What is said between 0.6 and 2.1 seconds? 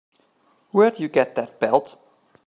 Where'd you get that belt?